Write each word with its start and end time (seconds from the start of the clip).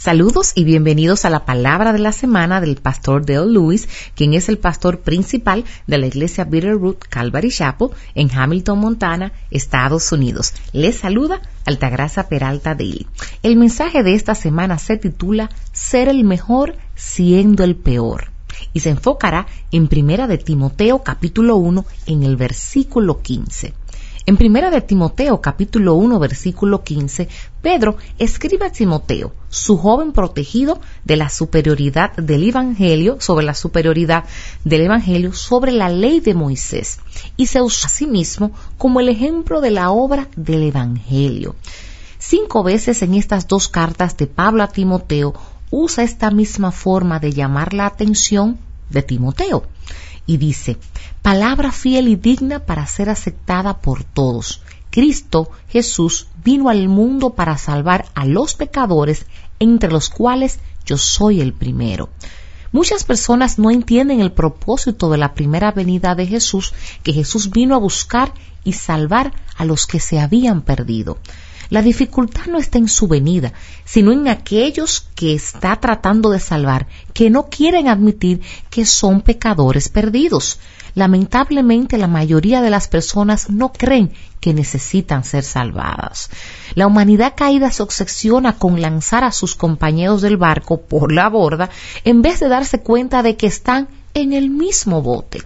Saludos 0.00 0.52
y 0.54 0.64
bienvenidos 0.64 1.26
a 1.26 1.30
la 1.30 1.44
palabra 1.44 1.92
de 1.92 1.98
la 1.98 2.12
semana 2.12 2.62
del 2.62 2.76
pastor 2.76 3.26
Dale 3.26 3.52
Lewis, 3.52 3.86
quien 4.14 4.32
es 4.32 4.48
el 4.48 4.56
pastor 4.56 5.00
principal 5.00 5.66
de 5.86 5.98
la 5.98 6.06
iglesia 6.06 6.44
Bitterroot 6.44 7.04
Calvary 7.06 7.50
Chapel 7.50 7.90
en 8.14 8.30
Hamilton, 8.32 8.78
Montana, 8.78 9.34
Estados 9.50 10.10
Unidos. 10.10 10.54
Les 10.72 10.96
saluda 10.96 11.42
Altagracia 11.66 12.30
Peralta 12.30 12.74
Daly. 12.74 13.08
El 13.42 13.56
mensaje 13.56 14.02
de 14.02 14.14
esta 14.14 14.34
semana 14.34 14.78
se 14.78 14.96
titula 14.96 15.50
Ser 15.74 16.08
el 16.08 16.24
mejor 16.24 16.78
siendo 16.94 17.62
el 17.62 17.76
peor 17.76 18.30
y 18.72 18.80
se 18.80 18.88
enfocará 18.88 19.48
en 19.70 19.86
Primera 19.88 20.26
de 20.26 20.38
Timoteo 20.38 21.02
capítulo 21.02 21.56
1 21.56 21.84
en 22.06 22.22
el 22.22 22.36
versículo 22.36 23.20
15. 23.20 23.74
En 24.26 24.36
Primera 24.36 24.70
de 24.70 24.82
Timoteo 24.82 25.40
capítulo 25.40 25.94
1 25.94 26.18
versículo 26.18 26.84
15, 26.84 27.28
Pedro 27.62 27.96
escribe 28.18 28.66
a 28.66 28.70
Timoteo, 28.70 29.32
su 29.48 29.78
joven 29.78 30.12
protegido 30.12 30.78
de 31.04 31.16
la 31.16 31.30
superioridad 31.30 32.14
del 32.16 32.46
Evangelio, 32.46 33.16
sobre 33.20 33.46
la 33.46 33.54
superioridad 33.54 34.24
del 34.62 34.82
Evangelio 34.82 35.32
sobre 35.32 35.72
la 35.72 35.88
ley 35.88 36.20
de 36.20 36.34
Moisés, 36.34 37.00
y 37.38 37.46
se 37.46 37.62
usa 37.62 37.86
a 37.86 37.90
sí 37.90 38.06
mismo 38.06 38.52
como 38.76 39.00
el 39.00 39.08
ejemplo 39.08 39.62
de 39.62 39.70
la 39.70 39.90
obra 39.90 40.28
del 40.36 40.64
Evangelio. 40.64 41.56
Cinco 42.18 42.62
veces 42.62 43.00
en 43.00 43.14
estas 43.14 43.48
dos 43.48 43.68
cartas 43.68 44.18
de 44.18 44.26
Pablo 44.26 44.62
a 44.62 44.68
Timoteo 44.68 45.32
usa 45.70 46.04
esta 46.04 46.30
misma 46.30 46.72
forma 46.72 47.20
de 47.20 47.32
llamar 47.32 47.72
la 47.72 47.86
atención 47.86 48.58
de 48.90 49.02
Timoteo 49.02 49.64
y 50.30 50.36
dice, 50.36 50.76
palabra 51.22 51.72
fiel 51.72 52.06
y 52.06 52.14
digna 52.14 52.60
para 52.60 52.86
ser 52.86 53.10
aceptada 53.10 53.80
por 53.80 54.04
todos. 54.04 54.62
Cristo 54.90 55.50
Jesús 55.68 56.28
vino 56.44 56.68
al 56.68 56.88
mundo 56.88 57.30
para 57.30 57.58
salvar 57.58 58.06
a 58.14 58.24
los 58.26 58.54
pecadores, 58.54 59.26
entre 59.58 59.90
los 59.90 60.08
cuales 60.08 60.60
yo 60.86 60.98
soy 60.98 61.40
el 61.40 61.52
primero. 61.52 62.10
Muchas 62.70 63.02
personas 63.02 63.58
no 63.58 63.72
entienden 63.72 64.20
el 64.20 64.30
propósito 64.30 65.10
de 65.10 65.18
la 65.18 65.34
primera 65.34 65.72
venida 65.72 66.14
de 66.14 66.28
Jesús, 66.28 66.74
que 67.02 67.12
Jesús 67.12 67.50
vino 67.50 67.74
a 67.74 67.78
buscar 67.78 68.32
y 68.62 68.74
salvar 68.74 69.32
a 69.56 69.64
los 69.64 69.88
que 69.88 69.98
se 69.98 70.20
habían 70.20 70.62
perdido. 70.62 71.18
La 71.70 71.82
dificultad 71.82 72.46
no 72.46 72.58
está 72.58 72.78
en 72.78 72.88
su 72.88 73.06
venida, 73.06 73.52
sino 73.84 74.12
en 74.12 74.26
aquellos 74.26 75.08
que 75.14 75.34
está 75.34 75.76
tratando 75.76 76.30
de 76.30 76.40
salvar, 76.40 76.88
que 77.14 77.30
no 77.30 77.46
quieren 77.48 77.86
admitir 77.86 78.40
que 78.70 78.84
son 78.84 79.22
pecadores 79.22 79.88
perdidos. 79.88 80.58
Lamentablemente 80.96 81.96
la 81.96 82.08
mayoría 82.08 82.60
de 82.60 82.70
las 82.70 82.88
personas 82.88 83.50
no 83.50 83.72
creen 83.72 84.12
que 84.40 84.52
necesitan 84.52 85.22
ser 85.22 85.44
salvadas. 85.44 86.30
La 86.74 86.88
humanidad 86.88 87.34
caída 87.36 87.70
se 87.70 87.84
obsesiona 87.84 88.54
con 88.54 88.80
lanzar 88.80 89.22
a 89.22 89.30
sus 89.30 89.54
compañeros 89.54 90.22
del 90.22 90.36
barco 90.36 90.80
por 90.80 91.12
la 91.12 91.28
borda 91.28 91.70
en 92.04 92.22
vez 92.22 92.40
de 92.40 92.48
darse 92.48 92.80
cuenta 92.80 93.22
de 93.22 93.36
que 93.36 93.46
están 93.46 93.88
en 94.14 94.32
el 94.32 94.50
mismo 94.50 95.02
bote. 95.02 95.42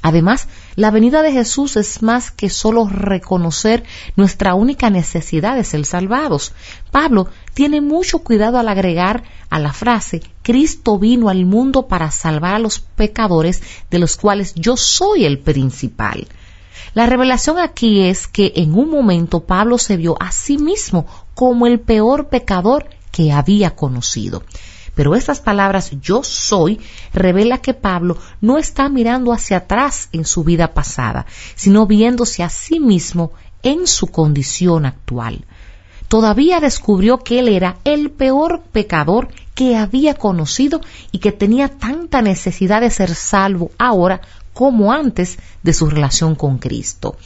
Además, 0.00 0.48
la 0.76 0.90
venida 0.90 1.22
de 1.22 1.32
Jesús 1.32 1.76
es 1.76 2.02
más 2.02 2.30
que 2.30 2.50
solo 2.50 2.86
reconocer 2.86 3.82
nuestra 4.14 4.54
única 4.54 4.90
necesidad 4.90 5.56
de 5.56 5.64
ser 5.64 5.84
salvados. 5.86 6.52
Pablo 6.90 7.28
tiene 7.54 7.80
mucho 7.80 8.20
cuidado 8.20 8.58
al 8.58 8.68
agregar 8.68 9.24
a 9.48 9.58
la 9.58 9.72
frase 9.72 10.22
Cristo 10.42 10.98
vino 10.98 11.28
al 11.28 11.44
mundo 11.44 11.88
para 11.88 12.12
salvar 12.12 12.54
a 12.54 12.58
los 12.60 12.78
pecadores 12.78 13.62
de 13.90 13.98
los 13.98 14.16
cuales 14.16 14.54
yo 14.54 14.76
soy 14.76 15.24
el 15.24 15.40
principal. 15.40 16.28
La 16.94 17.06
revelación 17.06 17.58
aquí 17.58 18.02
es 18.02 18.28
que 18.28 18.52
en 18.54 18.74
un 18.74 18.90
momento 18.90 19.40
Pablo 19.44 19.76
se 19.76 19.96
vio 19.96 20.16
a 20.20 20.30
sí 20.30 20.56
mismo 20.56 21.06
como 21.34 21.66
el 21.66 21.80
peor 21.80 22.28
pecador 22.28 22.86
que 23.10 23.32
había 23.32 23.74
conocido. 23.74 24.44
Pero 24.96 25.14
estas 25.14 25.40
palabras 25.40 25.90
yo 26.00 26.24
soy 26.24 26.80
revela 27.12 27.58
que 27.58 27.74
Pablo 27.74 28.16
no 28.40 28.56
está 28.56 28.88
mirando 28.88 29.32
hacia 29.32 29.58
atrás 29.58 30.08
en 30.12 30.24
su 30.24 30.42
vida 30.42 30.72
pasada, 30.72 31.26
sino 31.54 31.86
viéndose 31.86 32.42
a 32.42 32.48
sí 32.48 32.80
mismo 32.80 33.32
en 33.62 33.86
su 33.86 34.06
condición 34.06 34.86
actual. 34.86 35.44
Todavía 36.08 36.60
descubrió 36.60 37.18
que 37.18 37.40
él 37.40 37.48
era 37.48 37.76
el 37.84 38.10
peor 38.10 38.62
pecador 38.72 39.28
que 39.54 39.76
había 39.76 40.14
conocido 40.14 40.80
y 41.12 41.18
que 41.18 41.32
tenía 41.32 41.68
tanta 41.68 42.22
necesidad 42.22 42.80
de 42.80 42.90
ser 42.90 43.14
salvo 43.14 43.72
ahora 43.78 44.22
como 44.54 44.92
antes 44.92 45.38
de 45.62 45.74
su 45.74 45.90
relación 45.90 46.36
con 46.36 46.56
Cristo. 46.56 47.16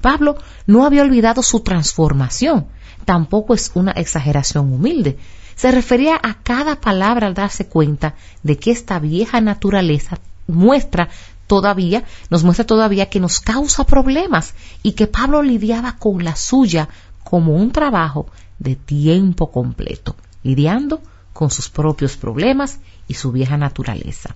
Pablo 0.00 0.36
no 0.66 0.84
había 0.84 1.02
olvidado 1.02 1.42
su 1.42 1.60
transformación, 1.60 2.66
tampoco 3.04 3.54
es 3.54 3.70
una 3.74 3.92
exageración 3.92 4.72
humilde, 4.72 5.18
se 5.54 5.72
refería 5.72 6.18
a 6.22 6.34
cada 6.34 6.80
palabra 6.80 7.26
al 7.26 7.34
darse 7.34 7.66
cuenta 7.66 8.14
de 8.42 8.58
que 8.58 8.70
esta 8.70 8.98
vieja 8.98 9.40
naturaleza 9.40 10.18
muestra 10.46 11.08
todavía, 11.46 12.04
nos 12.30 12.44
muestra 12.44 12.64
todavía 12.64 13.10
que 13.10 13.18
nos 13.18 13.40
causa 13.40 13.84
problemas 13.84 14.54
y 14.82 14.92
que 14.92 15.08
Pablo 15.08 15.42
lidiaba 15.42 15.96
con 15.98 16.22
la 16.22 16.36
suya 16.36 16.88
como 17.24 17.54
un 17.54 17.72
trabajo 17.72 18.26
de 18.58 18.76
tiempo 18.76 19.50
completo, 19.50 20.14
lidiando 20.42 21.00
con 21.38 21.50
sus 21.50 21.68
propios 21.68 22.16
problemas 22.16 22.80
y 23.06 23.14
su 23.14 23.30
vieja 23.30 23.56
naturaleza. 23.56 24.34